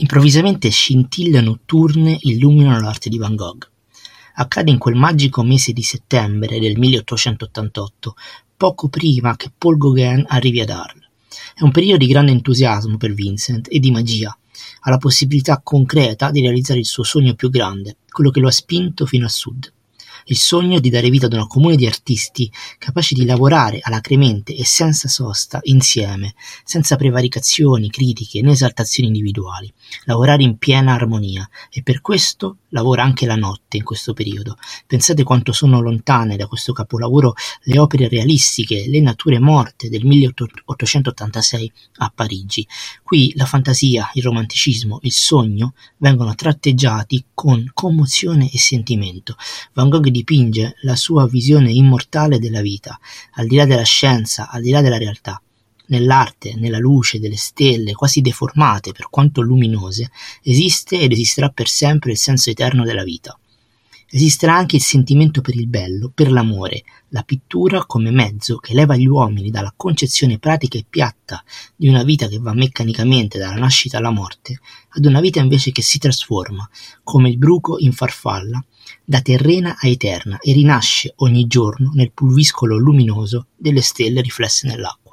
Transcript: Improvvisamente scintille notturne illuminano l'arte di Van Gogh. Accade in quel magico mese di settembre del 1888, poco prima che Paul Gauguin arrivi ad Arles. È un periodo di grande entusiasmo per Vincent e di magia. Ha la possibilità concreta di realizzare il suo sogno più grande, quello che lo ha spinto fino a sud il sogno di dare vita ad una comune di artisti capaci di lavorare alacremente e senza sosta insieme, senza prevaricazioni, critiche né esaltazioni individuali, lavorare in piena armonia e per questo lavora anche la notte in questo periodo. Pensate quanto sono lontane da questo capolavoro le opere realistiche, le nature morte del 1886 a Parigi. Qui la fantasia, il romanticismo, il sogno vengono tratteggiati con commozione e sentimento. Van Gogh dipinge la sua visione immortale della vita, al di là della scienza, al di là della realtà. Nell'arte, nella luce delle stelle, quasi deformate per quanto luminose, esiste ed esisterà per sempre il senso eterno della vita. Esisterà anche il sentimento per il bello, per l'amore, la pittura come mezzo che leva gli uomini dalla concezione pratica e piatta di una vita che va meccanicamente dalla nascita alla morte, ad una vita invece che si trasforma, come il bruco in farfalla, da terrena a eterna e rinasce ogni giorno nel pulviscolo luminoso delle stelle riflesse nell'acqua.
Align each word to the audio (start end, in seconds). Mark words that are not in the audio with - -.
Improvvisamente 0.00 0.70
scintille 0.70 1.42
notturne 1.42 2.16
illuminano 2.22 2.80
l'arte 2.80 3.10
di 3.10 3.18
Van 3.18 3.34
Gogh. 3.34 3.68
Accade 4.36 4.70
in 4.70 4.78
quel 4.78 4.94
magico 4.94 5.42
mese 5.42 5.74
di 5.74 5.82
settembre 5.82 6.58
del 6.58 6.78
1888, 6.78 8.14
poco 8.56 8.88
prima 8.88 9.36
che 9.36 9.52
Paul 9.56 9.76
Gauguin 9.76 10.24
arrivi 10.26 10.60
ad 10.60 10.70
Arles. 10.70 11.06
È 11.54 11.62
un 11.62 11.70
periodo 11.70 11.98
di 11.98 12.10
grande 12.10 12.32
entusiasmo 12.32 12.96
per 12.96 13.12
Vincent 13.12 13.68
e 13.70 13.78
di 13.78 13.90
magia. 13.90 14.34
Ha 14.80 14.90
la 14.90 14.96
possibilità 14.96 15.60
concreta 15.62 16.30
di 16.30 16.40
realizzare 16.40 16.78
il 16.78 16.86
suo 16.86 17.02
sogno 17.02 17.34
più 17.34 17.50
grande, 17.50 17.98
quello 18.08 18.30
che 18.30 18.40
lo 18.40 18.48
ha 18.48 18.52
spinto 18.52 19.04
fino 19.04 19.26
a 19.26 19.28
sud 19.28 19.70
il 20.30 20.36
sogno 20.36 20.78
di 20.78 20.90
dare 20.90 21.10
vita 21.10 21.26
ad 21.26 21.32
una 21.32 21.46
comune 21.46 21.74
di 21.74 21.86
artisti 21.86 22.50
capaci 22.78 23.14
di 23.14 23.24
lavorare 23.24 23.80
alacremente 23.82 24.54
e 24.54 24.64
senza 24.64 25.08
sosta 25.08 25.58
insieme, 25.64 26.34
senza 26.64 26.94
prevaricazioni, 26.94 27.90
critiche 27.90 28.40
né 28.40 28.52
esaltazioni 28.52 29.08
individuali, 29.08 29.72
lavorare 30.04 30.44
in 30.44 30.56
piena 30.56 30.94
armonia 30.94 31.48
e 31.68 31.82
per 31.82 32.00
questo 32.00 32.58
lavora 32.68 33.02
anche 33.02 33.26
la 33.26 33.34
notte 33.34 33.76
in 33.76 33.82
questo 33.82 34.12
periodo. 34.12 34.56
Pensate 34.86 35.24
quanto 35.24 35.50
sono 35.52 35.80
lontane 35.80 36.36
da 36.36 36.46
questo 36.46 36.72
capolavoro 36.72 37.34
le 37.64 37.78
opere 37.80 38.08
realistiche, 38.08 38.86
le 38.86 39.00
nature 39.00 39.40
morte 39.40 39.88
del 39.88 40.06
1886 40.06 41.72
a 41.98 42.12
Parigi. 42.14 42.66
Qui 43.02 43.32
la 43.34 43.46
fantasia, 43.46 44.10
il 44.14 44.22
romanticismo, 44.22 45.00
il 45.02 45.12
sogno 45.12 45.74
vengono 45.96 46.36
tratteggiati 46.36 47.24
con 47.34 47.68
commozione 47.74 48.48
e 48.48 48.58
sentimento. 48.58 49.34
Van 49.72 49.88
Gogh 49.88 50.08
dipinge 50.20 50.76
la 50.82 50.96
sua 50.96 51.26
visione 51.26 51.72
immortale 51.72 52.38
della 52.38 52.60
vita, 52.60 52.98
al 53.32 53.46
di 53.46 53.56
là 53.56 53.64
della 53.64 53.82
scienza, 53.82 54.48
al 54.50 54.62
di 54.62 54.70
là 54.70 54.80
della 54.80 54.98
realtà. 54.98 55.40
Nell'arte, 55.86 56.54
nella 56.56 56.78
luce 56.78 57.18
delle 57.18 57.36
stelle, 57.36 57.94
quasi 57.94 58.20
deformate 58.20 58.92
per 58.92 59.08
quanto 59.08 59.40
luminose, 59.40 60.10
esiste 60.42 61.00
ed 61.00 61.12
esisterà 61.12 61.48
per 61.48 61.68
sempre 61.68 62.12
il 62.12 62.18
senso 62.18 62.50
eterno 62.50 62.84
della 62.84 63.02
vita. 63.02 63.36
Esisterà 64.12 64.56
anche 64.56 64.74
il 64.74 64.82
sentimento 64.82 65.40
per 65.40 65.54
il 65.54 65.68
bello, 65.68 66.10
per 66.12 66.32
l'amore, 66.32 66.82
la 67.10 67.22
pittura 67.22 67.86
come 67.86 68.10
mezzo 68.10 68.56
che 68.56 68.74
leva 68.74 68.96
gli 68.96 69.06
uomini 69.06 69.50
dalla 69.50 69.72
concezione 69.76 70.40
pratica 70.40 70.78
e 70.78 70.84
piatta 70.88 71.44
di 71.76 71.86
una 71.86 72.02
vita 72.02 72.26
che 72.26 72.38
va 72.38 72.52
meccanicamente 72.52 73.38
dalla 73.38 73.54
nascita 73.54 73.98
alla 73.98 74.10
morte, 74.10 74.58
ad 74.88 75.04
una 75.04 75.20
vita 75.20 75.38
invece 75.38 75.70
che 75.70 75.82
si 75.82 75.98
trasforma, 75.98 76.68
come 77.04 77.28
il 77.28 77.38
bruco 77.38 77.78
in 77.78 77.92
farfalla, 77.92 78.60
da 79.04 79.20
terrena 79.20 79.76
a 79.78 79.86
eterna 79.86 80.38
e 80.40 80.54
rinasce 80.54 81.12
ogni 81.18 81.46
giorno 81.46 81.92
nel 81.94 82.10
pulviscolo 82.10 82.76
luminoso 82.76 83.46
delle 83.56 83.80
stelle 83.80 84.22
riflesse 84.22 84.66
nell'acqua. 84.66 85.09